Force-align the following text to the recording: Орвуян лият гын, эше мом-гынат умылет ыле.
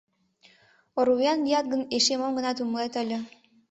Орвуян 0.99 1.39
лият 1.45 1.65
гын, 1.71 1.81
эше 1.95 2.13
мом-гынат 2.17 2.61
умылет 2.63 2.93
ыле. 3.01 3.17